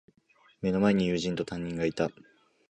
[0.63, 2.09] 目の前に友人と、担任がいた。